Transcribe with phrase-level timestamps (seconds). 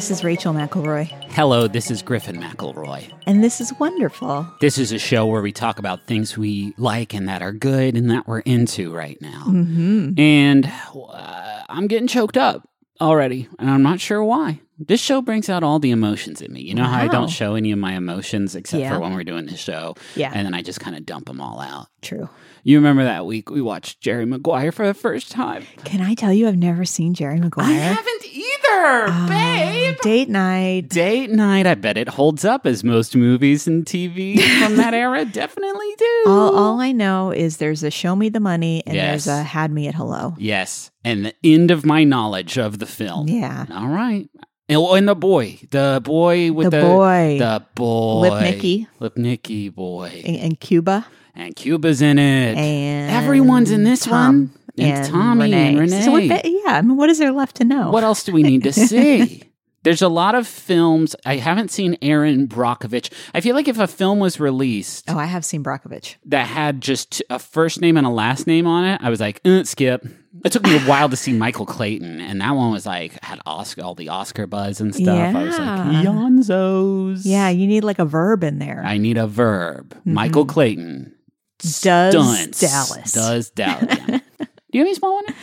[0.00, 3.12] this is Rachel McElroy, Hello, this is Griffin McElroy.
[3.26, 4.50] and this is wonderful.
[4.58, 7.98] This is a show where we talk about things we like and that are good
[7.98, 9.44] and that we're into right now.
[9.46, 10.18] Mm-hmm.
[10.18, 12.66] And uh, I'm getting choked up
[12.98, 14.62] already, and I'm not sure why.
[14.86, 16.62] This show brings out all the emotions in me.
[16.62, 18.94] You know how I don't show any of my emotions except Yeah.
[18.94, 21.40] for when we're doing this show, Yeah, and then I just kind of dump them
[21.40, 21.88] all out.
[22.02, 22.28] true.
[22.62, 25.64] You remember that week we watched Jerry Maguire for the first time?
[25.84, 27.66] Can I tell you, I've never seen Jerry Maguire.
[27.66, 29.96] I haven't either, Oh, babe.
[30.02, 30.88] Date night.
[30.88, 35.24] Date night, I bet it holds up as most movies and TV from that era
[35.32, 36.22] definitely do.
[36.26, 39.24] All, all I know is there's a show me the money and Yes.
[39.24, 40.34] there's a had me at hello.
[40.38, 43.28] yes, and the end of my knowledge of the film.
[43.28, 43.66] Yeah.
[43.72, 44.28] All right.
[44.70, 47.36] And, oh, and the boy, the boy with The the, boy.
[47.40, 48.86] the boy, Lipnicki.
[49.00, 51.06] Lipnicki boy, and, in Cuba.
[51.34, 52.56] and Cuba's in it.
[52.56, 54.50] And Everyone's in this Tom one.
[54.78, 56.02] And Tommy and Renee.
[56.02, 57.90] So what, yeah, I mean, what is there left to know?
[57.90, 59.42] What else do we need to see?
[59.82, 61.16] There's a lot of films.
[61.26, 63.10] I haven't seen Erin Brockovich.
[63.34, 66.14] I feel like if a film was released Oh, I have seen Brockovich.
[66.26, 69.40] that had just a first name and a last name on it, I was like,
[69.44, 70.06] uh, skip.
[70.44, 73.40] It took me a while to see Michael Clayton, and that one was like had
[73.46, 75.34] Oscar all the Oscar buzz and stuff.
[75.34, 76.02] I was like, Yeah.
[76.04, 77.22] Yonzos.
[77.24, 78.82] Yeah, you need like a verb in there.
[78.84, 79.96] I need a verb.
[80.04, 81.12] Michael Clayton
[81.58, 82.60] Does stunts.
[82.60, 83.12] Dallas.
[83.12, 83.98] does Dallas.
[84.06, 85.34] Do you have any small one?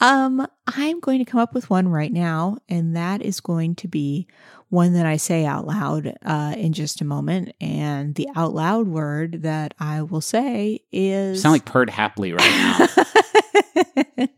[0.00, 3.88] Um, I'm going to come up with one right now, and that is going to
[3.88, 4.28] be
[4.68, 7.54] one that I say out loud uh, in just a moment.
[7.60, 12.50] And the out loud word that I will say is Sound like purred happily right
[12.50, 12.86] now.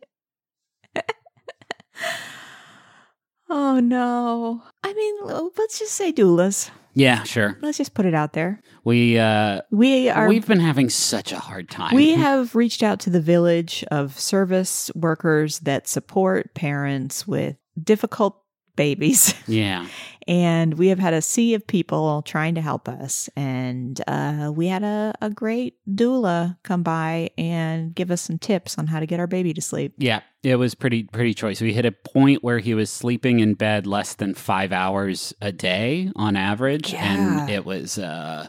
[3.48, 4.62] oh no!
[4.82, 5.14] I mean,
[5.56, 6.70] let's just say doulas.
[6.94, 7.58] yeah, sure.
[7.62, 8.60] Let's just put it out there.
[8.84, 10.28] We uh We are.
[10.28, 11.94] we've been having such a hard time.
[11.94, 18.42] we have reached out to the village of service workers that support parents with difficult
[18.80, 19.34] babies.
[19.46, 19.86] yeah.
[20.26, 24.68] and we have had a sea of people trying to help us and uh, we
[24.68, 29.06] had a, a great doula come by and give us some tips on how to
[29.06, 31.60] get our baby to sleep Yeah, it was pretty pretty choice.
[31.60, 35.52] We hit a point where he was sleeping in bed less than five hours a
[35.52, 38.48] day on average, and it was uh,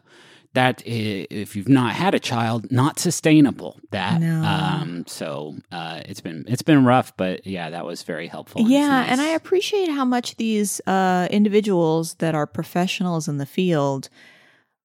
[0.53, 3.79] that if you've not had a child, not sustainable.
[3.91, 4.43] That No.
[4.43, 8.61] um, so uh, it's been it's been rough, but yeah, that was very helpful.
[8.69, 14.09] Yeah and i appreciate how much these uh, individuals that are professionals in the field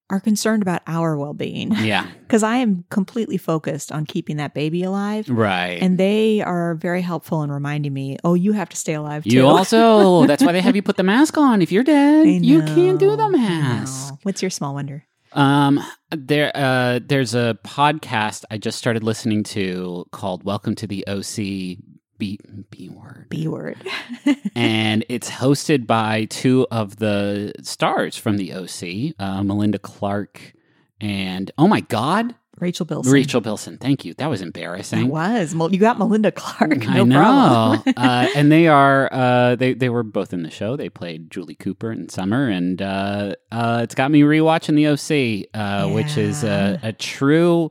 [0.08, 4.84] are concerned about our well-being yeah because i am completely focused on keeping that baby
[4.84, 5.82] alive right.
[5.82, 9.30] and they are very helpful in reminding me oh you have to stay alive too
[9.30, 11.60] you also that's why they have you put the mask on.
[11.60, 14.14] If you're dead, you can't do the mask.
[14.22, 20.06] what's your small wonder Um, there, uh, there's a podcast I just started listening to
[20.12, 21.78] called "Welcome to the OC."
[22.18, 22.38] B
[22.70, 23.76] B word, B word.
[24.54, 30.54] and it's hosted by two of the stars from the OC, uh, Melinda Clarke,
[30.98, 33.12] and oh my God, Rachel Bilson.
[33.12, 33.78] Rachel Bilson.
[33.78, 34.14] Thank you.
[34.14, 35.00] That was embarrassing.
[35.00, 35.54] It was.
[35.54, 36.86] You got Melinda Clarke.
[36.86, 40.76] No I know, uh, and they are uh, they they were both in the show.
[40.76, 45.48] They played Julie Cooper and Summer, and uh, uh, it's got me rewatching the OC,
[45.54, 47.68] uh, which is a, a true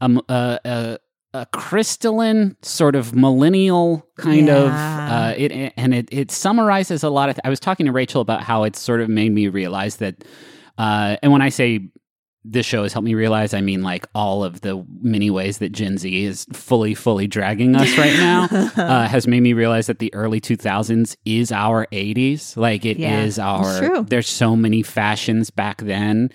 [0.00, 0.96] um uh, uh,
[1.34, 5.28] a crystalline sort of millennial kind of Yeah.
[5.28, 7.38] uh, it and it it summarizes a lot of.
[7.44, 10.24] I was talking to Rachel about how it sort of made me realize that,
[10.78, 11.90] uh, and when I say
[12.50, 15.72] this show has helped me realize I mean like all of the many ways that
[15.72, 18.44] Gen Z is fully, fully dragging us right now
[18.76, 22.56] uh, has made me realize that the early 2000s is our 80s.
[22.56, 24.06] Like it is Yeah, our, it's true.
[24.08, 26.30] there's so many fashions back then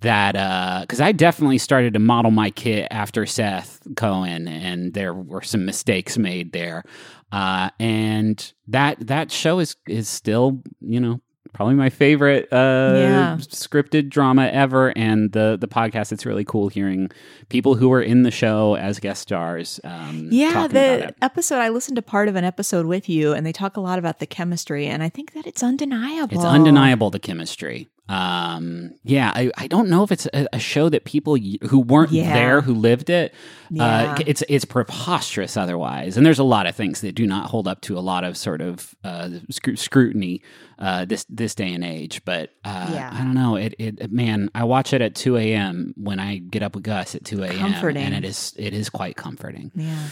[0.00, 5.12] that, uh, cause I definitely started to model my kit after Seth Cohen and there
[5.12, 6.84] were some mistakes made there.
[7.32, 11.20] Uh, and that, that show is, is still, you know,
[11.58, 13.36] probably my favorite uh Yeah.
[13.40, 17.10] scripted drama ever and the the podcast it's really cool hearing
[17.48, 21.96] people who were in the show as guest stars um yeah, the episode I listened
[21.96, 24.86] to part of an episode with you, and they talk a lot about the chemistry,
[24.86, 26.36] and I think that it's undeniable.
[26.36, 30.88] it's undeniable the chemistry um yeah i, I don't know if it's a, a show
[30.88, 31.36] that people
[31.68, 32.32] who weren't Yeah.
[32.32, 33.34] there who lived it
[33.70, 33.84] Yeah.
[34.14, 37.68] uh it's it's preposterous otherwise and there's a lot of things that do not hold
[37.68, 40.42] up to a lot of sort of uh scru- scrutiny
[40.78, 43.10] uh this this day and age but uh Yeah.
[43.12, 46.62] i don't know it, it man i watch it at 2 a.m when i get
[46.62, 50.08] up with gus at 2 a.m and it is it is quite comforting Yeah.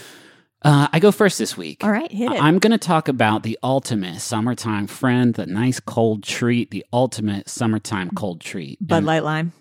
[0.62, 2.42] Uh i go first this week All right, hit it.
[2.42, 7.48] I'm going to talk about the ultimate summertime friend, the nice cold treat, the ultimate
[7.48, 8.78] summertime cold treat.
[8.86, 9.52] Bud And- Light Lime.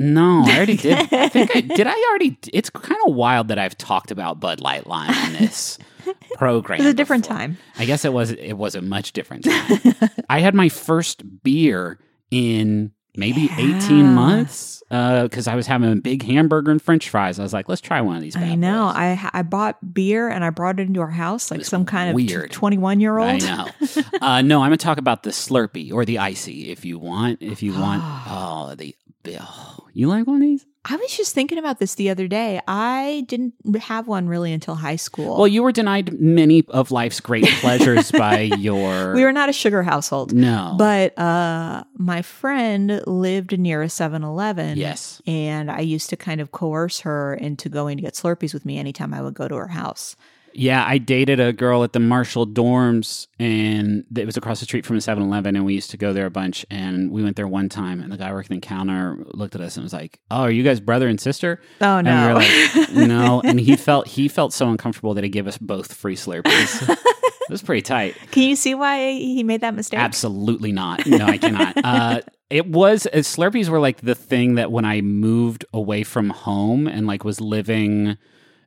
[0.00, 0.96] No, I already did.
[1.12, 1.86] I think I did.
[1.88, 2.38] I already.
[2.52, 5.76] It's kind of wild that I've talked about Bud Light Lime on this
[6.34, 6.78] program.
[6.80, 7.36] It was a different before.
[7.36, 7.58] time.
[7.78, 8.30] I guess it was.
[8.30, 9.80] It was a much different time.
[10.28, 11.98] I had my first beer
[12.30, 14.12] in maybe eighteen Yeah.
[14.12, 17.38] months because I was having a big hamburger and French fries.
[17.38, 18.36] I was like, let's try one of these.
[18.36, 18.86] I know.
[18.86, 18.96] boys.
[18.96, 22.44] I I bought beer and I brought it into our house like some kind weird.
[22.46, 23.42] of twenty-one year I old.
[23.42, 23.68] know.
[24.22, 27.42] uh, no, I'm gonna talk about the Slurpee or the ICEE if you want.
[27.42, 28.94] If you want, oh, the
[29.40, 30.64] oh, you like one of these?
[30.90, 32.60] I was just thinking about this the other day.
[32.66, 35.36] I didn't have one really until high school.
[35.36, 39.12] Well, you were denied many of life's great pleasures by your.
[39.12, 40.32] we were not a sugar household.
[40.32, 44.78] no, But uh, my friend lived near a 7 Eleven.
[44.78, 48.64] yes, And I used to kind of coerce her into going to get Slurpees with
[48.64, 50.16] me anytime I would go to her house.
[50.54, 50.84] Yeah.
[50.86, 54.96] I dated a girl at the Marshall dorms, and it was across the street from
[54.96, 56.64] a 7-Eleven, and we used to go there a bunch.
[56.70, 59.76] And we went there one time, and the guy working the counter looked at us
[59.76, 62.28] and was like, "Oh, are you guys brother and sister?" Oh, And we no.
[62.28, 65.92] were like, "No." And he felt he felt so uncomfortable that he gave us both
[65.94, 66.88] free Slurpees.
[66.88, 68.16] it was pretty tight.
[68.30, 70.00] Can you see why he made that mistake?
[70.00, 71.06] Absolutely not.
[71.06, 71.74] No, I cannot.
[71.84, 72.20] uh,
[72.50, 76.86] it was uh, Slurpees were like the thing that when I moved away from home
[76.86, 78.16] and like was living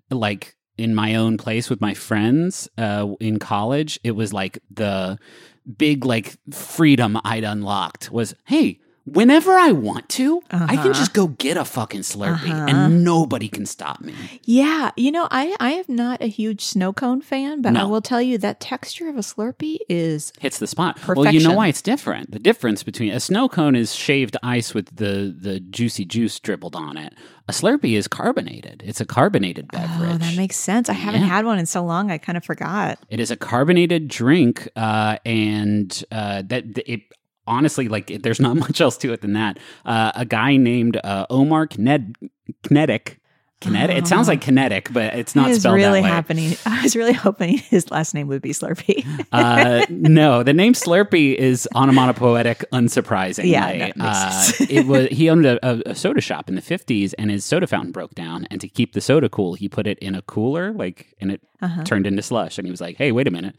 [0.10, 5.18] like in my own place with my friends uh, in college, it was like the
[5.78, 8.80] big like freedom I'd unlocked was hey.
[9.06, 10.94] Whenever I want to, I can Uh-huh.
[10.94, 12.66] just go get a fucking Slurpee Uh-huh.
[12.70, 14.14] and nobody can stop me.
[14.44, 18.02] Yeah, you know, I I am not a huge snow cone fan, but I will
[18.02, 21.00] tell you that texture of a Slurpee is hits the spot.
[21.08, 22.30] Well, you know why it's different.
[22.32, 26.76] The difference between a snow cone is shaved ice with the the juicy juice dribbled
[26.76, 27.14] on it.
[27.48, 28.84] A Slurpee is carbonated.
[28.86, 30.12] It's a carbonated beverage.
[30.14, 30.90] Oh, that makes sense.
[30.90, 31.28] I haven't Yeah.
[31.28, 33.00] had one in so long, I kind of forgot.
[33.10, 37.02] it is a carbonated drink, uh, and uh, that it
[37.52, 39.60] honestly like there's not much else to it than that.
[39.86, 42.16] Uh, a guy named uh, Omar Kned-
[42.64, 43.18] Kinetic.
[43.62, 43.96] Kinetic.
[43.96, 46.10] It sounds like kinetic, but it's not it spelled really that way.
[46.10, 46.58] happening.
[46.66, 49.06] I was really hoping his last name would be Slurpee.
[49.32, 53.52] uh, no, the name Slurpee is onomatopoetic, unsurprisingly.
[53.52, 55.60] Yeah, uh, it was he owned a,
[55.92, 58.48] a, soda shop in the fifties, and his soda fountain broke down.
[58.50, 61.42] And to keep the soda cool, he put it in a cooler, like, and it
[61.62, 61.84] Uh-huh.
[61.84, 62.58] turned into slush.
[62.58, 63.56] And he was like, "Hey, wait a minute,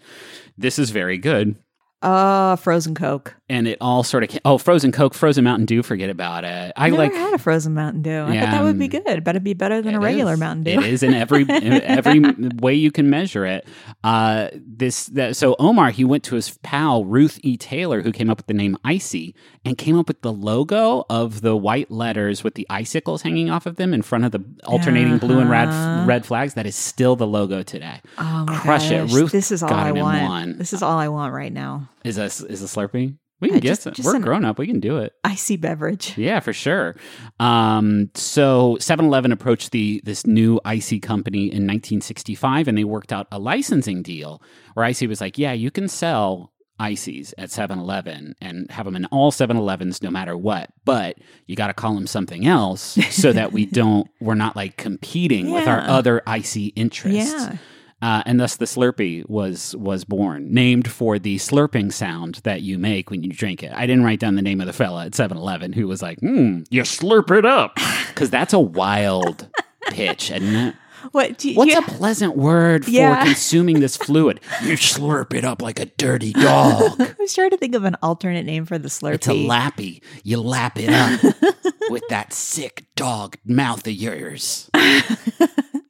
[0.59, 1.55] this is very good."
[2.03, 3.37] Oh, frozen Coke.
[3.49, 5.83] And it all sort of ca- oh, frozen Coke, frozen Mountain Dew.
[5.83, 6.73] Forget about it.
[6.75, 8.11] I I never like had a frozen Mountain Dew.
[8.11, 10.41] I Yeah, thought that would be good, but it'd be better than a regular is.
[10.41, 10.81] Mountain Dew.
[10.81, 12.21] It is in every in every
[12.61, 13.67] way you can measure it.
[14.03, 17.57] Uh, this that, so Omar he went to his pal Ruth E.
[17.57, 19.35] Taylor who came up with the name ICEE
[19.65, 23.67] and came up with the logo of the white letters with the icicles hanging off
[23.67, 26.05] of them in front of the alternating blue and red Uh-huh.
[26.07, 26.55] red flags.
[26.55, 28.01] That is still the logo today.
[28.19, 29.11] Oh my Crush it.
[29.13, 30.23] Ruth This is all I want.
[30.23, 30.59] one.
[30.59, 31.89] This is all I want right now.
[32.05, 33.17] Is a is a Slurpee?
[33.41, 33.93] We can Uh, get just- some.
[33.95, 34.57] just We're an- grown up.
[34.59, 35.15] We can do it.
[35.25, 36.17] ICEE beverage.
[36.17, 36.95] Yeah, for sure.
[37.41, 43.27] Um, so 7-Eleven approached the this new ICEE company in 1965, and they worked out
[43.33, 44.41] a licensing deal
[44.75, 49.05] where ICEE was like, "Yeah, you can sell ICEEs at 7-Eleven and have them in
[49.07, 51.17] all 7-Elevens no matter what, but
[51.47, 55.51] you got to call them something else so that we don't we're not like competing
[55.51, 57.57] with our other Icy interests." Yeah.
[58.03, 62.77] Uh, and thus the Slurpee was was born, named for the slurping sound that you
[62.79, 63.73] make when you drink it.
[63.75, 66.63] I didn't write down the name of the fella at 7-Eleven who was like, hmm,
[66.71, 67.79] you slurp it up.
[68.13, 69.49] Because that's a wild
[69.89, 70.75] pitch, isn't it?
[71.13, 71.79] What do you, What's yeah.
[71.79, 73.25] a pleasant word for Yeah.
[73.25, 74.39] consuming this fluid?
[74.63, 76.93] You slurp it up like a dirty dog.
[77.01, 79.15] I was trying to think of an alternate name for the Slurpee.
[79.15, 80.03] It's a lappy.
[80.25, 81.23] You lap it up
[81.91, 84.69] with that sick dog mouth of yours.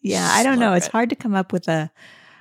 [0.03, 0.75] Yeah, I don't know.
[0.75, 0.93] It's it.
[0.93, 1.91] hard to come up with a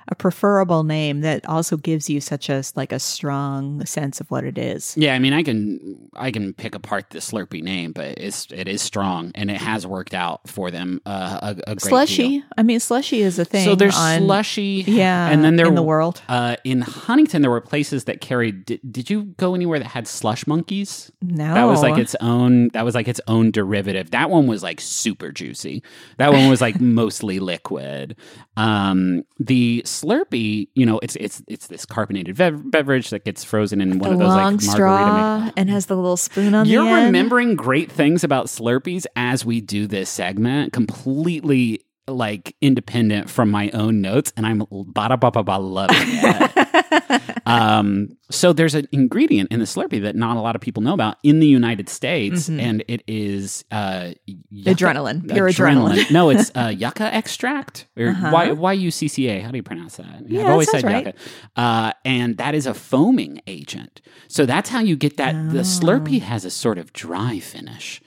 [0.08, 4.44] a preferable name that also gives you such a like a strong sense of what
[4.44, 4.94] it is.
[4.96, 8.68] Yeah, I mean, I can I can pick apart the Slurpee name, but it's it
[8.68, 11.00] is strong and it has worked out for them.
[11.06, 12.28] Uh, a, a great Slushy.
[12.28, 12.42] deal.
[12.56, 13.64] I mean, slushy is a thing.
[13.64, 16.22] So there's on, slushy, Yeah, and then there in the world.
[16.28, 18.64] Uh, in Huntington, there were places that carried.
[18.66, 21.10] Did, did you go anywhere that had slush monkeys?
[21.20, 22.68] No, That was like its own.
[22.68, 24.10] That was like its own derivative.
[24.10, 25.82] That one was like super juicy.
[26.18, 28.16] That one was like mostly liquid.
[28.56, 33.80] Um, the Slurpee, you know, it's it's it's this carbonated bev- beverage that gets frozen
[33.80, 35.06] in one the of those long like straw
[35.44, 36.70] ma- and has the little spoon on it.
[36.70, 37.06] You're the end.
[37.06, 43.70] remembering great things about Slurpees as we do this segment, completely like independent from my
[43.70, 47.22] own notes, and I'm bada ba ba ba loving it.
[47.46, 50.94] um, so there's an ingredient in the Slurpee that not a lot of people know
[50.94, 52.60] about in the United States, Mhm.
[52.60, 54.12] and it is uh,
[54.50, 55.28] yucca- Adrenaline.
[55.30, 56.10] Pure adrenaline.
[56.10, 58.54] no, it's uh, yucca extract or Uh-huh.
[58.56, 59.40] y u c c a.
[59.40, 60.22] How do you pronounce that?
[60.28, 61.06] Yeah, I've always said right.
[61.06, 61.18] yucca,
[61.56, 64.00] uh, and that is a foaming agent.
[64.28, 65.34] So that's how you get that.
[65.52, 68.00] The Slurpee has a sort of dry finish.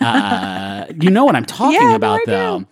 [0.00, 2.64] Uh, you know what I'm talking Yeah, about, though.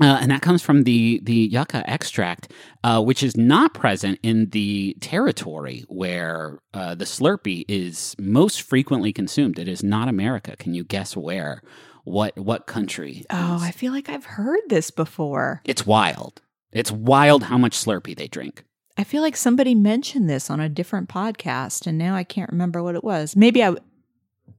[0.00, 2.50] Uh, and that comes from the the yucca extract,
[2.84, 9.12] uh, which is not present in the territory where uh, the Slurpee is most frequently
[9.12, 9.58] consumed.
[9.58, 10.56] It is not America.
[10.56, 11.62] Can you guess where?
[12.04, 13.24] What what country?
[13.30, 15.60] Oh, is- I feel like I've heard this before.
[15.64, 16.40] it's wild.
[16.72, 18.64] It's wild how much Slurpee they drink.
[18.96, 22.82] I feel like somebody mentioned this on a different podcast, and now I can't remember
[22.82, 23.36] what it was.
[23.36, 23.74] Maybe I.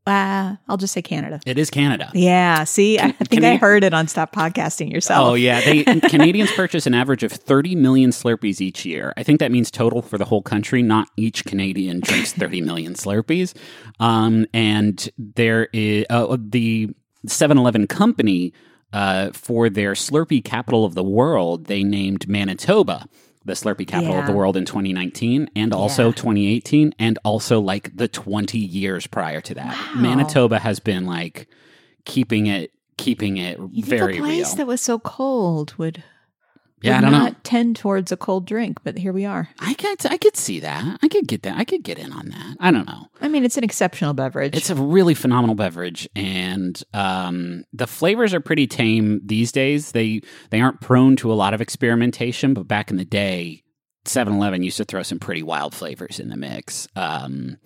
[0.07, 1.39] Uh, I'll just say Canada.
[1.45, 2.09] It is Canada.
[2.13, 2.63] Yeah.
[2.63, 5.27] See, I think can I heard it on Stop Podcasting Yourself.
[5.27, 9.13] Oh yeah, they Canadians purchase an average of 30 million Slurpees each year.
[9.15, 10.81] I think that means total for the whole country.
[10.81, 13.55] Not each Canadian drinks 30 million Slurpees.
[13.99, 16.89] Um, and there is uh, the
[17.27, 18.53] 7-Eleven company
[18.93, 21.65] uh, for their Slurpee capital of the world.
[21.65, 23.07] They named Manitoba
[23.45, 26.13] the Slurpee capital of the world in 2019 and also Yeah.
[26.15, 29.75] 2018 and also like the 20 years prior to that.
[29.95, 30.01] Wow.
[30.01, 31.47] Manitoba has been like
[32.05, 34.55] keeping it keeping it You think very a place real.
[34.57, 36.03] that was so cold would,
[36.81, 37.39] Yeah, I don't not know.
[37.43, 39.49] tend towards a cold drink, but here we are.
[39.59, 40.99] I could I could see that.
[41.01, 41.57] I could get that.
[41.57, 42.57] I could get in on that.
[42.59, 43.07] I don't know.
[43.21, 44.55] I mean, it's an exceptional beverage.
[44.55, 49.91] It's a really phenomenal beverage, and um, the flavors are pretty tame these days.
[49.91, 53.63] They they aren't prone to a lot of experimentation, but back in the day,
[54.05, 56.87] 7-Eleven used to throw some pretty wild flavors in the mix.
[56.95, 57.57] Um,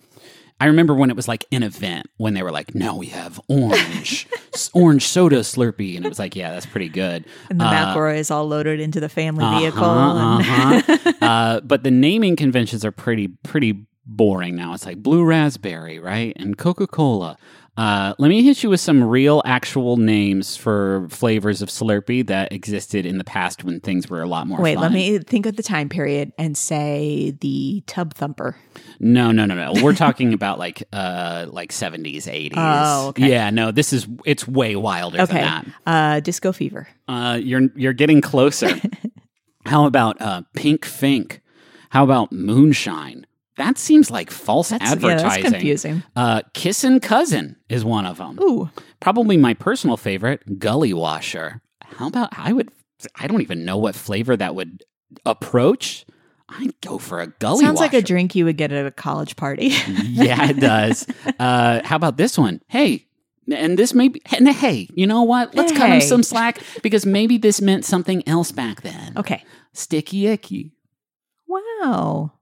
[0.58, 3.38] I remember when it was like an event when they were like, "No, we have
[3.48, 4.26] orange,
[4.72, 8.16] orange soda Slurpee," and it was like, "Yeah, that's pretty good." and the uh, McElroy
[8.18, 9.84] is all loaded into the family Uh-huh, vehicle.
[9.84, 11.12] uh-huh.
[11.20, 14.72] uh, but the naming conventions are pretty pretty boring now.
[14.72, 17.36] It's like blue raspberry, right, and Coca Cola.
[17.76, 22.50] Uh, let me hit you with some real, actual names for flavors of Slurpee that
[22.52, 24.58] existed in the past when things were a lot more.
[24.60, 24.82] Wait, fun.
[24.82, 28.56] let me think of the time period and say the tub thumper.
[28.98, 29.82] No, no, no, no.
[29.82, 32.56] We're talking about like uh like seventies, eighties.
[32.56, 33.28] Oh, okay.
[33.28, 33.72] Yeah, no.
[33.72, 35.34] This is it's way wilder Okay.
[35.42, 35.90] than that.
[36.16, 36.88] Uh, disco fever.
[37.08, 38.70] Uh, you're you're getting closer.
[39.66, 41.42] How about uh, Pink Fink?
[41.90, 43.25] How about Moonshine?
[43.56, 45.42] That seems like false That's, yeah, advertising.
[45.42, 46.02] that's confusing.
[46.14, 48.38] Uh, Kissin' Cousin is one of them.
[48.40, 48.70] Ooh,
[49.00, 51.62] Probably my personal favorite, Gully Washer.
[51.82, 52.70] How about I would?
[53.14, 54.82] I don't even know what flavor that would
[55.24, 56.04] approach.
[56.48, 59.36] I'd go for a Gully sounds like a drink you would get at a college
[59.36, 59.66] party.
[60.02, 61.06] yeah, it does.
[61.38, 62.60] Uh, how about this one?
[62.68, 63.06] Hey,
[63.52, 65.54] and this may be, and hey, you know what?
[65.54, 69.14] Let's cut him some slack because maybe this meant something else back then.
[69.16, 69.44] okay.
[69.72, 70.72] Sticky icky.
[71.46, 72.32] Wow.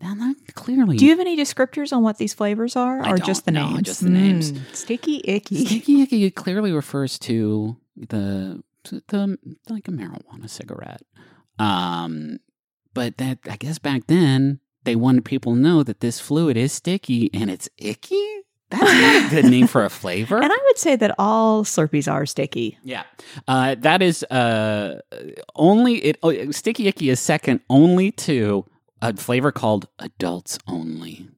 [0.00, 0.96] Now that clearly.
[0.96, 3.70] Do you have any descriptors on what these flavors are, I or just the no,
[3.70, 3.82] names?
[3.82, 4.52] just the names.
[4.52, 5.64] Mm, sticky icky.
[5.64, 9.38] Sticky icky clearly refers to the the
[9.68, 11.02] like a marijuana cigarette.
[11.58, 12.38] Um,
[12.94, 16.72] but that I guess back then they wanted people to know that this fluid is
[16.72, 18.24] sticky and it's icky.
[18.70, 20.38] That's not a good name for a flavor.
[20.42, 22.78] And I would say that all Slurpees are sticky.
[22.84, 23.04] Yeah,
[23.48, 25.00] uh, that is uh,
[25.56, 26.18] only it.
[26.22, 28.66] Oh, Sticky Icky is second only to
[29.02, 31.28] a flavor called Adults Only.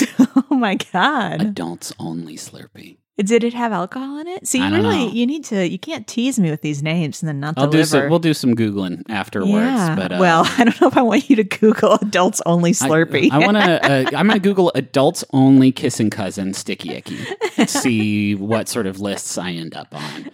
[0.50, 1.42] oh my god!
[1.42, 2.98] Adults Only Slurpee.
[3.18, 4.48] Did it have alcohol in it?
[4.48, 5.12] See, I you really know.
[5.12, 5.68] you need to.
[5.68, 7.86] You can't tease me with these names and then not I'll do deliver.
[7.86, 8.08] some.
[8.10, 9.52] We'll do some googling afterwards.
[9.52, 9.94] yeah.
[9.94, 13.30] But uh, well, I don't know if I want you to Google adults only Slurpee.
[13.30, 13.62] I, want to.
[13.84, 17.18] Uh, I'm going to Google Adults Only Kissing Cousin Sticky Icky.
[17.66, 20.30] see what sort of lists I end up on.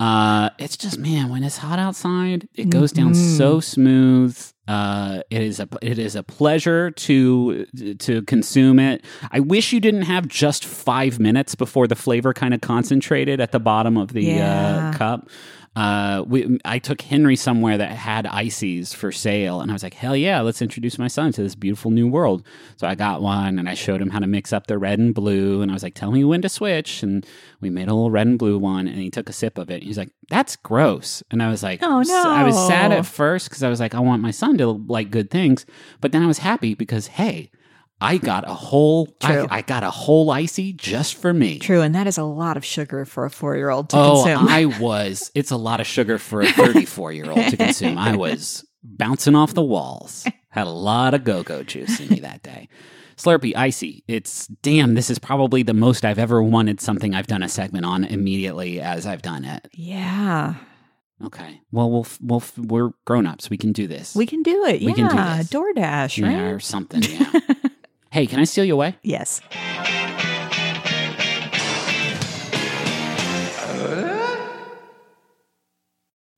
[0.00, 3.36] Uh, it's just man, when it's hot outside, it goes down Mhm.
[3.38, 4.52] so smooth.
[4.68, 7.66] Uh, it is a it is a pleasure to
[7.98, 9.04] to consume it.
[9.30, 13.52] I wish you didn't have just five minutes before the flavor kind of concentrated at
[13.52, 14.90] the bottom of the Yeah.
[14.94, 15.28] uh, cup.
[15.76, 19.92] Uh, we, I took Henry somewhere that had ICEEs for sale, and I was like,
[19.92, 22.46] "Hell yeah, let's introduce my son to this beautiful new world."
[22.78, 25.14] So I got one, and I showed him how to mix up the red and
[25.14, 27.26] blue, and I was like, "Tell me when to switch." And
[27.60, 29.82] we made a little red and blue one, and he took a sip of it.
[29.82, 33.50] He's like, "That's gross," and I was like, Oh, no, I was sad at first
[33.50, 35.66] because I was like, I want my son to like good things,
[36.00, 37.50] but then I was happy because hey.
[38.00, 41.58] I got a whole I, I got a whole ICEE just for me.
[41.58, 44.24] True, and that is a lot of sugar for a four year old to Oh,
[44.24, 44.48] consume.
[44.48, 45.30] I was.
[45.34, 47.96] It's a lot of sugar for a 34 year old to consume.
[47.96, 50.26] I was bouncing off the walls.
[50.50, 52.68] Had a lot of go go juice in me that day.
[53.16, 54.04] Slurpee, ICEE.
[54.06, 54.92] It's damn.
[54.92, 58.78] This is probably the most I've ever wanted something I've done a segment on immediately
[58.78, 59.66] as I've done it.
[59.72, 60.56] yeah,
[61.24, 61.62] Okay.
[61.72, 63.48] Well, we'll we'll we're grown ups.
[63.48, 64.14] We can do this.
[64.14, 64.82] we can do it.
[64.82, 65.48] We yeah, can do this.
[65.48, 66.52] DoorDash, yeah, right?
[66.52, 67.02] or something.
[67.02, 67.40] Yeah.
[68.16, 68.96] hey, can I steal you away?
[69.02, 69.42] yes.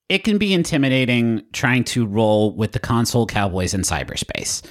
[0.09, 4.65] it can be intimidating trying to roll with the console cowboys in cyberspace.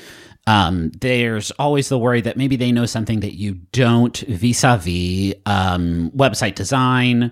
[0.48, 4.78] Um, there's always the worry that maybe they know something that you don't vis a
[4.78, 7.32] vis website design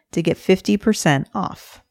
[0.11, 1.83] to get 50% off.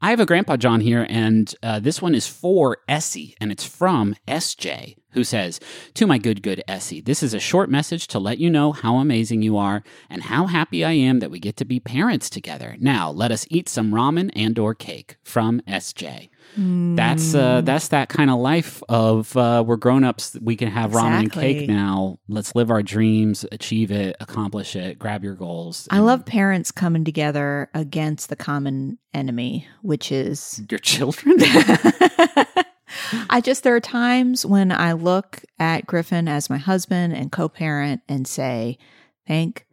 [0.00, 4.14] I have a Jumbotron here, and uh, this one is for Essie, and it's from
[4.28, 5.60] SJ, who says,
[5.94, 8.96] To my good, good Essie, this is a short message to let you know how
[8.96, 12.76] amazing you are and how happy I am that we get to be parents together.
[12.78, 16.28] Now, let us eat some ramen and or cake from SJ.
[16.56, 20.36] That's uh, that's that kind of life of uh, we're grown ups.
[20.40, 22.18] We can have ramen and cake now.
[22.28, 25.86] Let's live our dreams, achieve it, accomplish it, grab your goals.
[25.90, 31.36] I love parents coming together against the common enemy, which is your children.
[33.30, 37.48] I just, there are times when I look at Griffin as my husband and co
[37.48, 38.78] parent and say,
[39.26, 39.66] thank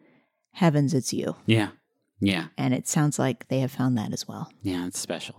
[0.52, 1.36] heavens it's you.
[1.46, 1.70] yeah,
[2.20, 2.48] yeah.
[2.58, 4.52] And it sounds like they have found that as well.
[4.62, 5.36] Yeah, it's special.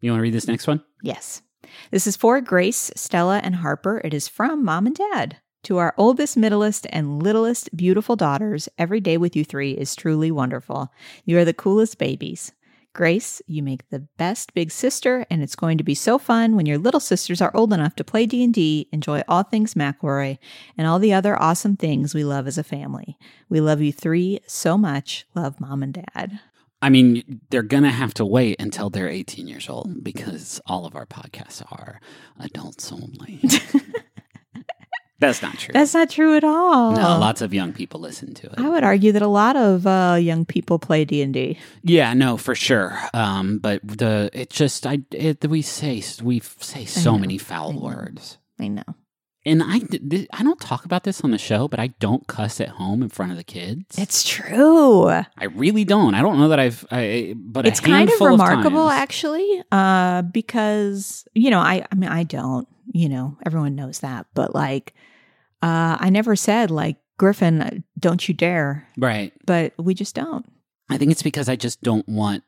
[0.00, 0.82] You want to read this next one?
[1.02, 1.42] Yes.
[1.90, 4.00] This is for Grace, Stella, and Harper.
[4.04, 5.38] It is from mom and dad.
[5.64, 10.30] To our oldest, middlest, and littlest beautiful daughters, every day with you three is truly
[10.30, 10.92] wonderful.
[11.24, 12.52] You are the coolest babies.
[12.94, 16.64] Grace, you make the best big sister, and it's going to be so fun when
[16.64, 20.38] your little sisters are old enough to play D&D, enjoy all things McElroy,
[20.78, 23.18] and all the other awesome things we love as a family.
[23.48, 25.26] We love you three so much.
[25.34, 26.38] Love mom and dad.
[26.80, 30.86] I mean, they're going to have to wait until they're 18 years old because all
[30.86, 32.00] of our podcasts are
[32.38, 33.42] adults only.
[35.26, 35.72] That's not true.
[35.72, 36.92] That's not true at all.
[36.92, 38.54] no, lots of young people listen to it.
[38.58, 41.58] I would argue that a lot of uh, young people play D and D.
[41.82, 42.98] yeah, no, for sure.
[43.12, 47.80] Um, but the it just I it, we say we say so many foul know.
[47.80, 48.82] words, I know.
[49.46, 49.80] and I
[50.32, 53.08] I don't talk about this on the show, but I don't cuss at home in
[53.08, 53.98] front of the kids.
[53.98, 55.08] It's true.
[55.08, 56.14] I really don't.
[56.14, 56.86] I don't know that I've.
[56.90, 62.10] I, but it's kind of remarkable, times- actually, uh, because you know, I I mean,
[62.10, 62.68] I don't.
[62.92, 64.94] You know, everyone knows that, but like,
[65.64, 69.32] uh, I never said like Griffin, uh, don't you dare, Right.
[69.46, 70.44] but we just don't.
[70.90, 72.42] I think it's because I just don't want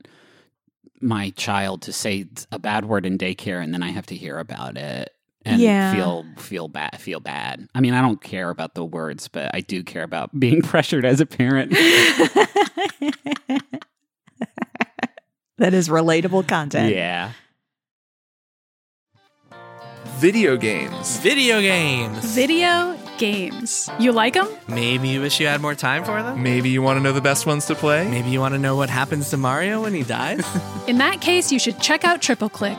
[1.01, 4.39] my child to say a bad word in daycare and then I have to hear
[4.39, 5.11] about it
[5.45, 5.95] and Yeah.
[5.95, 7.69] feel feel bad feel bad.
[7.75, 11.05] I mean, I don't care about the words, but I do care about being pressured
[11.05, 11.71] as a parent.
[15.59, 16.95] that is relatable content.
[16.95, 17.33] yeah.
[20.19, 21.19] Video games.
[21.19, 22.35] Video games.
[22.35, 23.89] Video games.
[23.99, 24.49] You like them?
[24.69, 26.43] Maybe you wish you had more time for them?
[26.43, 28.09] Maybe you want to know the best ones to play?
[28.09, 30.45] Maybe you want to know what happens to Mario when he dies?
[30.87, 32.79] In that case, you should check out Triple Click.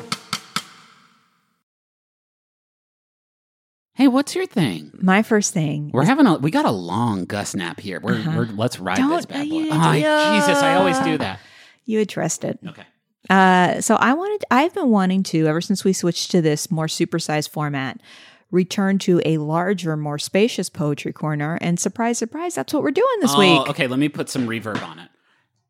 [4.01, 4.89] Hey, what's your thing?
[4.99, 5.91] My first thing.
[5.93, 7.99] We're having a we got a long Gus nap here.
[8.01, 8.31] We're, Uh-huh.
[8.35, 9.69] we're let's ride Don't- this bad boy.
[9.71, 9.93] Oh.
[9.93, 11.39] Jesus, I always do that.
[11.85, 12.57] You addressed it.
[12.65, 12.81] Okay.
[13.29, 16.87] Uh, so I wanted, I've been wanting to, ever since we switched to this more
[16.87, 18.01] supersized format,
[18.49, 21.59] return to a larger, more spacious poetry corner.
[21.61, 23.69] And surprise, surprise, that's what we're doing this oh, week.
[23.69, 23.85] okay.
[23.85, 25.10] Let me put some reverb on it.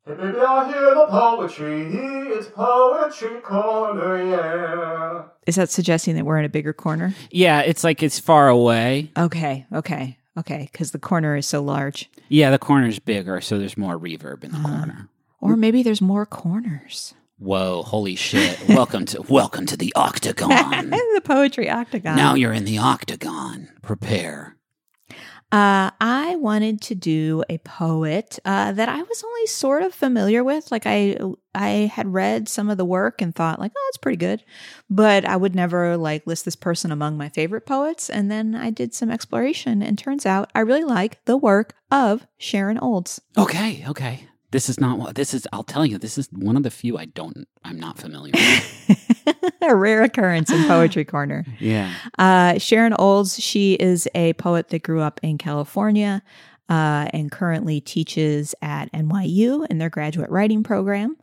[0.08, 1.90] Hey baby, I hear the poetry.
[2.34, 5.24] It's poetry corner, yeah.
[5.46, 7.14] Is that suggesting that we're in a bigger corner?
[7.30, 9.12] Yeah, it's like it's far away.
[9.16, 12.10] Okay, okay, okay, because the corner is so large.
[12.30, 14.76] Yeah, the corner is bigger, so there's more reverb in the Uh-huh.
[14.78, 15.10] corner.
[15.40, 17.14] Or maybe there's more corners.
[17.38, 18.60] Whoa, holy shit.
[18.70, 20.90] welcome to welcome to the octagon.
[20.90, 22.16] the poetry octagon.
[22.16, 23.70] now you're in the octagon.
[23.84, 24.58] Prepare.
[25.52, 30.46] Uh, I wanted to do a poet uh, that I was only sort of familiar
[30.46, 30.72] with.
[30.72, 31.18] Like I,
[31.54, 34.44] I had read some of the work and thought, like, oh, it's pretty good,
[34.90, 38.10] but I would never like list this person among my favorite poets.
[38.10, 42.26] And then I did some exploration, and turns out I really like the work of
[42.38, 43.20] Sharon Olds.
[43.38, 44.28] Okay, okay.
[44.52, 45.48] This is not what this is.
[45.52, 47.48] I'll tell you, this is one of the few I don't.
[47.64, 49.00] I'm not familiar with.
[49.62, 51.46] a rare occurrence in Poetry Corner.
[51.60, 51.94] yeah.
[52.18, 56.22] Uh, Sharon Olds, she is a poet that grew up in California
[56.70, 61.18] uh, and currently teaches at NYU in their graduate writing program.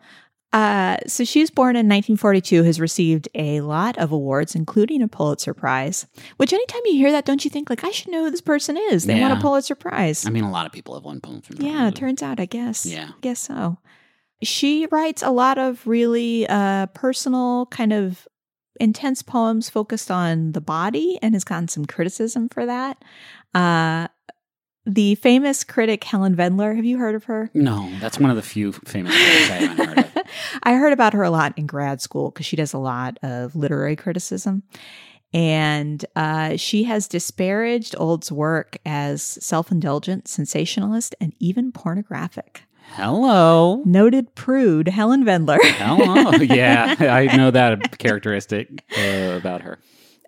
[0.50, 5.08] Uh, so she was born in 1942, has received a lot of awards, including a
[5.08, 6.06] Pulitzer Prize.
[6.38, 8.78] Which, anytime you hear that, don't you think like I should know who this person
[8.90, 9.04] is?
[9.04, 10.26] They won a Pulitzer Prize.
[10.26, 11.54] I mean, a lot of people have won Pulitzer.
[11.58, 12.86] yeah, it turns out, I guess.
[12.86, 13.10] Yeah.
[13.10, 13.78] I guess so.
[14.42, 18.26] She writes a lot of really uh, personal, kind of
[18.80, 23.02] intense poems focused on the body and has gotten some criticism for that.
[23.54, 24.08] Uh,
[24.86, 27.50] the famous critic Helen Vendler, have you heard of her?
[27.52, 30.22] No, that's one of the few famous critics I haven't heard of.
[30.62, 33.54] I heard about her a lot in grad school because she does a lot of
[33.54, 34.62] literary criticism.
[35.34, 42.62] And uh, she has disparaged Olds' work as self indulgent, sensationalist, and even pornographic.
[42.90, 43.82] Hello.
[43.84, 45.58] Noted prude Helen Vendler.
[45.62, 46.30] Hello.
[46.42, 49.78] yeah, I know that characteristic uh, about her.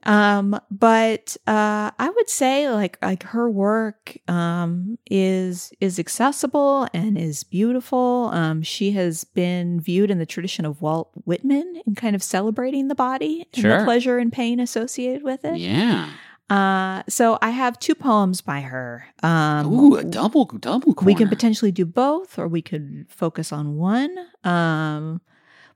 [0.03, 7.19] Um, but uh, I would say like like her work um, is is accessible and
[7.19, 8.31] is beautiful.
[8.33, 12.89] Um, she has been viewed in the tradition of Walt Whitman in kind of celebrating
[12.89, 13.79] the body and Sure.
[13.81, 15.59] the pleasure and pain associated with it.
[15.59, 16.09] Yeah.
[16.51, 19.07] Uh, so I have two poems by her.
[19.23, 21.07] Um, Ooh, a double double corner.
[21.07, 24.15] we can potentially do both, or we could focus on one.
[24.45, 25.21] Um,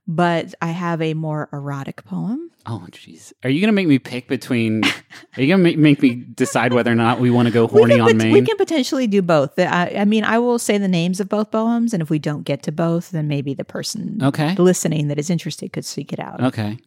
[0.07, 2.51] but I have a more erotic poem.
[2.67, 3.33] Oh, jeez.
[3.43, 4.83] Are you gonna make me pick between?
[4.83, 7.99] Are you gonna make, make me decide whether or not we want to go horny
[7.99, 8.33] on pot- main?
[8.33, 9.57] we can potentially do both.
[9.57, 12.43] I, I mean, I will say the names of both poems, and if we don't
[12.43, 14.55] get to both, then maybe the person Okay.
[14.55, 16.43] listening that is interested could seek it out.
[16.43, 16.77] Okay.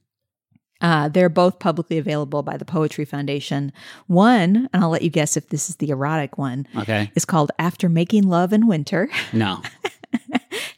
[0.81, 3.73] Uh, they're both publicly available by the Poetry Foundation.
[4.07, 7.11] One, and I'll let you guess if this is the erotic one, Okay.
[7.17, 9.09] is called After Making Love in Winter.
[9.33, 9.61] No,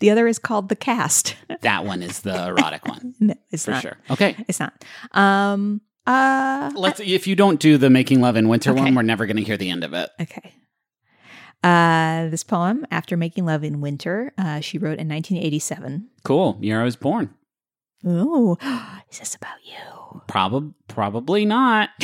[0.01, 1.37] The other is called The Cast.
[1.61, 3.83] that one is the erotic one no, it's for not.
[3.83, 3.97] sure.
[4.11, 4.35] Okay.
[4.49, 4.83] It's not.
[5.13, 7.01] Um, uh, Let's.
[7.01, 8.81] If you don't do the making love in winter Okay.
[8.81, 10.09] one, we're never gonna hear the end of it.
[10.21, 10.55] Okay.
[11.63, 16.09] Uh, this poem, After Making Love in Winter, uh, she wrote in 1987.
[16.25, 16.57] Cool.
[16.63, 17.35] Year I was born.
[18.07, 18.57] Ooh,
[19.11, 20.23] is this about you?
[20.27, 20.75] Probably.
[20.89, 21.91] Probably not.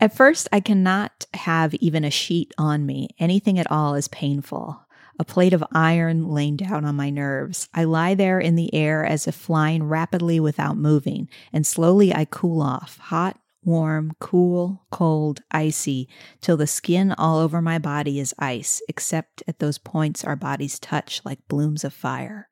[0.00, 3.08] At first, I cannot have even a sheet on me.
[3.18, 4.80] Anything at all is painful.
[5.18, 7.68] A plate of iron laying down on my nerves.
[7.74, 12.26] I lie there in the air as if flying rapidly without moving, and slowly I
[12.26, 16.08] cool off, hot, warm, cool, cold, icy,
[16.40, 20.78] till the skin all over my body is ice, except at those points our bodies
[20.78, 22.48] touch like blooms of fire.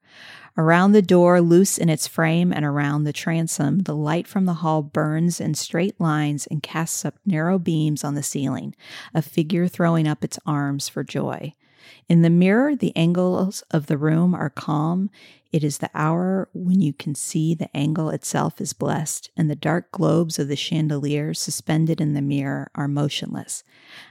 [0.58, 4.54] Around the door, loose in its frame, and around the transom, the light from the
[4.54, 8.74] hall burns in straight lines and casts up narrow beams on the ceiling,
[9.14, 11.54] a figure throwing up its arms for joy.
[12.08, 15.10] In the mirror, the angles of the room are calm.
[15.52, 19.56] It is the hour when you can see the angle itself is blessed, and the
[19.56, 23.64] dark globes of the chandelier suspended in the mirror are motionless.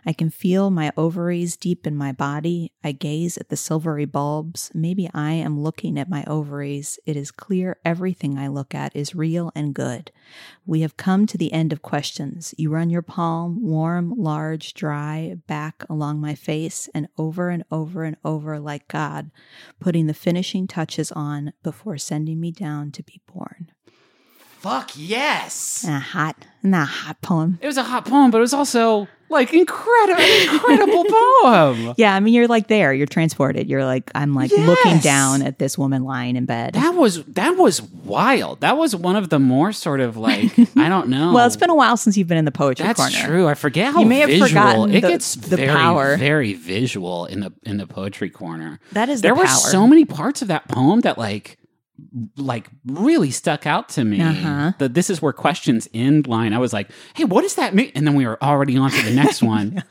[0.06, 2.72] I can feel my ovaries deep in my body.
[2.84, 4.72] I gaze at the silvery bulbs.
[4.74, 6.98] Maybe I am looking at my ovaries.
[7.06, 10.12] It is clear everything I look at is real and good.
[10.66, 12.56] We have come to the end of questions.
[12.58, 17.85] You run your palm, warm, large, dry, back along my face and over and over
[18.04, 19.32] and over like God,
[19.80, 23.72] putting the finishing touches on before sending me down to be born.
[24.60, 25.86] Fuck yes.
[25.88, 27.60] A hot, not a hot poem.
[27.62, 31.06] It was a hot poem, but it was also like incredible, incredible
[31.44, 31.94] poem.
[31.98, 33.68] Yeah, I mean, you're like there, you're transported.
[33.68, 34.68] You're like, I'm like Yes.
[34.68, 36.74] looking down at this woman lying in bed.
[36.74, 38.62] That was that was wild.
[38.62, 41.34] That was one of the more sort of like I don't know.
[41.34, 43.28] well, it's been a while since you've been in the poetry That's corner.
[43.28, 43.48] true.
[43.48, 45.36] I forget how You may have visual forgotten it the- gets.
[45.36, 46.18] the very, power.
[46.18, 48.80] very visual in the in the poetry corner.
[48.94, 51.58] That is the there were so many parts of that poem that like
[52.38, 54.22] like really stuck out to me.
[54.22, 54.74] Uh-huh.
[54.80, 56.54] The this is where questions end line.
[56.54, 57.92] I was like, hey, what does that mean?
[57.96, 59.84] And then we were already on to the next one.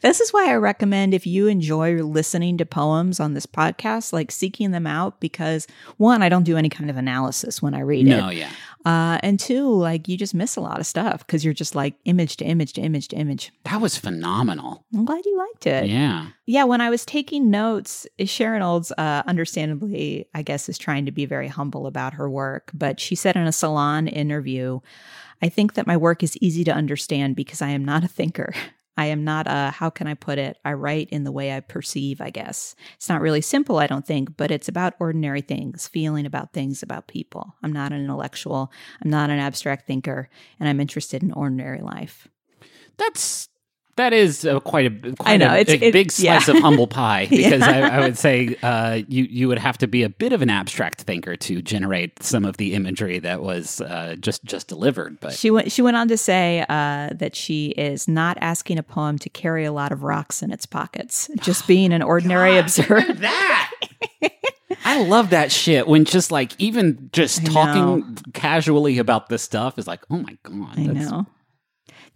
[0.00, 4.30] This is why I recommend if you enjoy listening to poems on this podcast, like
[4.30, 5.66] seeking them out because
[5.98, 8.36] one, I don't do any kind of analysis when I read no, it.
[8.36, 8.50] yeah.
[8.86, 11.94] Uh, and two, like you just miss a lot of stuff because you're just like
[12.04, 13.50] image to image to image to image.
[13.64, 14.84] That was phenomenal.
[14.94, 15.88] I'm glad you liked it.
[15.88, 16.28] Yeah.
[16.46, 21.10] Yeah, when I was taking notes, Sharon Olds, uh, understandably, I guess, is trying to
[21.10, 22.70] be very humble about her work.
[22.72, 24.78] But she said in a salon interview,
[25.42, 28.54] I think that my work is easy to understand because I am not a thinker.
[28.96, 30.58] I am not a, how can I put it?
[30.64, 32.74] I write in the way I perceive, I guess.
[32.94, 36.82] It's not really simple, I don't think, but it's about ordinary things, feeling about things,
[36.82, 37.54] about people.
[37.62, 40.28] I'm not an intellectual, I'm not an abstract thinker,
[40.58, 42.28] and I'm interested in ordinary life.
[42.96, 43.48] That's
[43.96, 46.54] that is uh, quite a quite I know, a, it's- a it- big slice yeah.
[46.56, 47.88] of humble pie because Yeah.
[47.90, 50.50] I, I would say uh, you you would have to be a bit of an
[50.50, 55.18] abstract thinker to generate some of the imagery that was uh, just just delivered.
[55.20, 55.72] But She went.
[55.72, 59.64] She went on to say uh, that she is not asking a poem to carry
[59.64, 63.00] a lot of rocks in its pockets, just being an ordinary observer.
[63.14, 63.72] that.
[64.84, 69.78] I love that shit when just like even just I talking casually about this stuff
[69.78, 71.26] is like, oh my god, I know.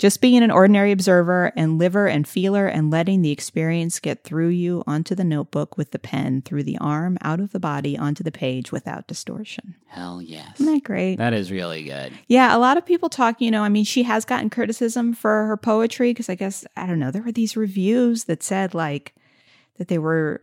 [0.00, 4.48] Just being an ordinary observer and liver and feeler and letting the experience get through
[4.48, 8.24] you onto the notebook with the pen, through the arm, out of the body, onto
[8.24, 9.74] the page without distortion.
[9.88, 11.16] Hell yes, Isn't that great?
[11.18, 12.14] that is really good.
[12.28, 15.44] Yeah, a lot of people talk, you know, I mean, she has gotten criticism for
[15.48, 19.14] her poetry because I guess, I don't know, there were these reviews that said like
[19.76, 20.40] that they were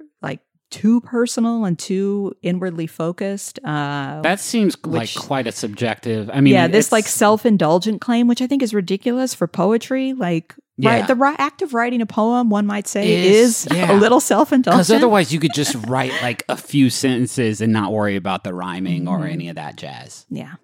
[0.69, 3.57] too personal and too inwardly focused.
[3.63, 6.29] Uh, That seems Which- like quite a subjective.
[6.33, 10.11] I mean, yeah, this like self indulgent claim, which I think is ridiculous for poetry.
[10.13, 10.89] Like, Yeah.
[10.99, 13.91] right, the act of writing a poem, one might say, Is- is, yeah.
[13.91, 14.79] a little self indulgent.
[14.87, 18.53] Because otherwise, you could just write like a few sentences and not worry about the
[18.53, 19.31] rhyming or Mhm.
[19.31, 20.25] any of that jazz.
[20.29, 20.55] yeah.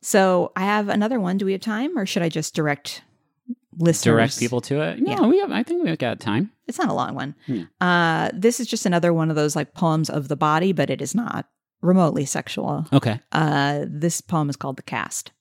[0.00, 1.38] So I have another one.
[1.38, 3.02] Do we have time, or should I just direct
[3.76, 4.14] listeners?
[4.14, 5.00] Direct people to it.
[5.00, 5.26] No, Yeah.
[5.26, 5.50] we have.
[5.50, 6.50] I think we've got time.
[6.68, 7.34] It's not a long one.
[7.46, 7.62] Hmm.
[7.80, 11.02] Uh, this is just another one of those like poems of the body, but it
[11.02, 11.46] is not
[11.80, 12.86] remotely sexual.
[12.92, 13.18] Okay.
[13.32, 15.32] Uh, this poem is called The Cast.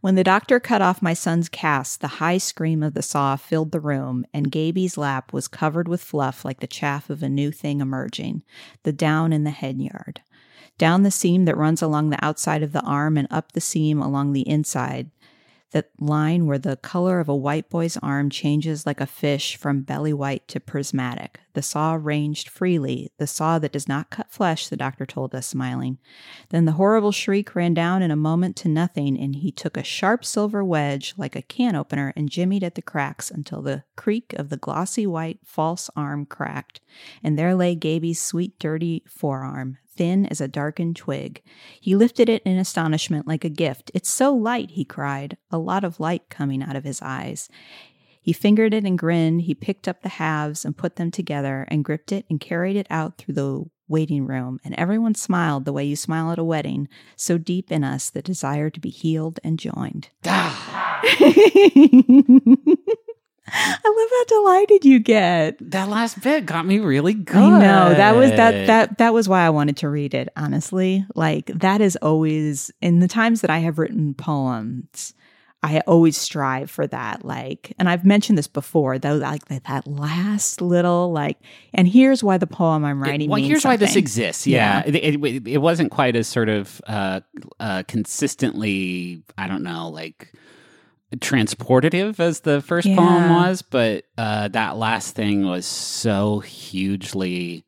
[0.00, 3.70] When the doctor cut off my son's cast, the high scream of the saw filled
[3.70, 7.52] the room, and Gaby's lap was covered with fluff like the chaff of a new
[7.52, 8.42] thing emerging,
[8.82, 10.20] the down in the head yard.
[10.78, 14.00] Down the seam that runs along the outside of the arm and up the seam
[14.00, 15.10] along the inside,
[15.72, 19.82] that line where the color of a white boy's arm changes like a fish from
[19.82, 21.40] belly white to prismatic.
[21.52, 25.46] The saw ranged freely, the saw that does not cut flesh, the doctor told us,
[25.46, 25.98] smiling.
[26.50, 29.82] Then the horrible shriek ran down in a moment to nothing, and he took a
[29.82, 34.32] sharp silver wedge like a can opener and jimmied at the cracks until the creak
[34.34, 36.80] of the glossy white false arm cracked,
[37.22, 41.42] and there lay Gaby's sweet, dirty forearm, thin as a darkened twig.
[41.80, 43.90] He lifted it in astonishment like a gift.
[43.92, 47.50] It's so light, he cried, a lot of light coming out of his eyes.
[48.22, 49.42] He fingered it and grinned.
[49.42, 52.86] He picked up the halves and put them together and gripped it and carried it
[52.90, 54.60] out through the waiting room.
[54.64, 58.22] And everyone smiled the way you smile at a wedding, so deep in us the
[58.22, 60.10] desire to be healed and joined.
[63.84, 65.56] I love how delighted you get.
[65.70, 67.36] That last bit got me really good.
[67.36, 70.28] I know that was that that that was why I wanted to read it.
[70.36, 75.14] Honestly, like that is always in the times that I have written poems.
[75.60, 77.24] I always strive for that.
[77.24, 79.16] Like, and I've mentioned this before, though.
[79.16, 81.36] Like that, that last little like,
[81.74, 83.28] and here's why the poem I'm writing.
[83.28, 84.02] well, means here's why this something.
[84.02, 84.46] exists.
[84.46, 87.20] Yeah, It, it, it wasn't quite as sort of uh,
[87.58, 89.24] uh, consistently.
[89.36, 90.32] I don't know, like
[91.16, 92.96] transportative as the first Yeah.
[92.96, 97.64] poem was, but uh, that last thing was so hugely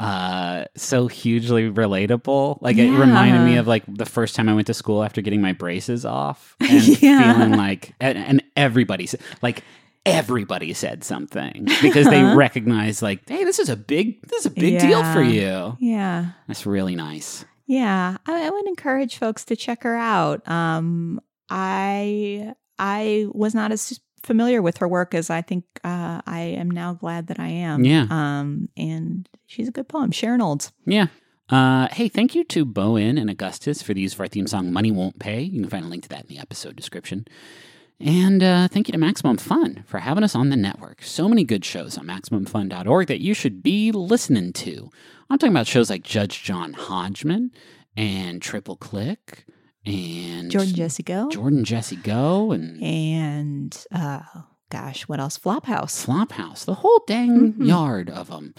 [0.00, 4.68] uh so hugely relatable like it reminded me of like the first time i went
[4.68, 7.18] to school after getting my braces off and Yeah.
[7.18, 9.64] feeling like and, and everybody said like
[10.06, 12.36] everybody said something because they Uh-huh.
[12.36, 16.26] recognize like hey this is a big this is a big deal for you Yeah.
[16.46, 20.48] that's really nice Yeah, I, I would encourage folks to check her out.
[20.48, 26.40] Um, I I was not as familiar with her work as I think uh, I
[26.40, 27.84] am now glad that I am.
[27.84, 28.06] Yeah.
[28.10, 30.10] Um, and she's a good poem.
[30.10, 30.72] Sharon Olds.
[30.86, 31.06] Yeah.
[31.48, 34.46] Uh, hey, thank you to bo en and Augustus for the use of our theme
[34.46, 35.42] song Money Won't Pay.
[35.42, 37.26] You can find a link to that in the episode description.
[38.00, 41.02] And uh, thank you to Maximum Fun for having us on the network.
[41.02, 44.90] So many good shows on MaximumFun.org that you should be listening to.
[45.28, 47.50] I'm talking about shows like Judge John Hodgman
[47.96, 49.44] and Triple Click
[49.86, 51.28] and Jordan Jesse Go.
[51.30, 54.20] Jordan Jesse Go and And uh,
[54.70, 55.38] gosh, what else?
[55.38, 56.04] Flophouse.
[56.06, 57.66] Flophouse, the whole dang Mhm.
[57.66, 58.54] yard of them.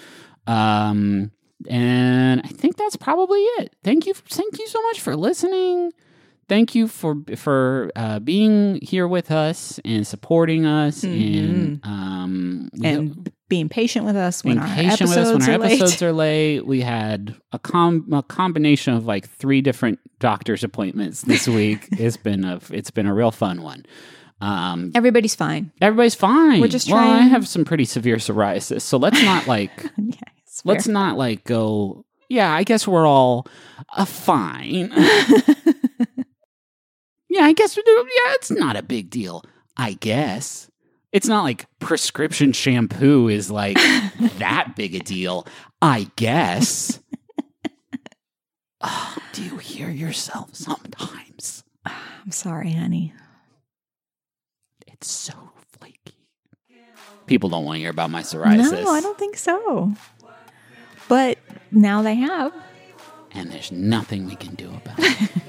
[0.47, 1.31] Um,
[1.67, 3.75] and I think that's probably it.
[3.83, 5.91] Thank you, thank you so much for listening.
[6.49, 12.79] Thank you for for uh, being here with us and supporting us, and um, we
[12.79, 12.85] Mm-hmm.
[12.85, 16.07] and being patient with us when our episodes with us when are our episodes late.
[16.07, 16.65] are late.
[16.67, 21.87] We had a com a combination of like three different doctor's appointments this week.
[21.93, 23.85] it's been a it's been a real fun one.
[24.41, 25.71] Um, Everybody's fine.
[25.81, 26.61] Everybody's fine.
[26.61, 30.15] We're just well, I have some pretty severe psoriasis, so let's not like yeah,
[30.63, 32.05] let's not like go.
[32.29, 33.47] Yeah, I guess we're all
[33.97, 34.91] uh, fine.
[37.39, 37.75] yeah, I guess.
[37.77, 37.83] Yeah,
[38.35, 39.43] it's not a big deal.
[39.77, 40.69] I guess
[41.11, 43.77] it's not like prescription shampoo is like
[44.37, 45.45] that big a deal.
[45.81, 46.99] I guess.
[48.81, 51.65] Ah, do you hear yourself sometimes?
[51.85, 53.13] I'm sorry, honey.
[54.87, 55.33] It's so
[55.77, 56.15] flaky.
[57.25, 58.71] People don't want to hear about my psoriasis.
[58.71, 59.91] No, I don't think so.
[61.09, 61.39] But
[61.71, 62.53] now they have.
[63.31, 65.29] and there's nothing we can do about it.